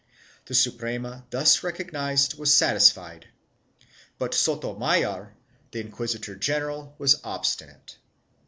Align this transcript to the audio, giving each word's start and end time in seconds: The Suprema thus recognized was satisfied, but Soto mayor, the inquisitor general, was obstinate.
The 0.45 0.55
Suprema 0.55 1.27
thus 1.29 1.61
recognized 1.61 2.35
was 2.35 2.51
satisfied, 2.57 3.27
but 4.17 4.33
Soto 4.33 4.75
mayor, 4.75 5.35
the 5.69 5.79
inquisitor 5.79 6.35
general, 6.35 6.95
was 6.97 7.21
obstinate. 7.23 7.97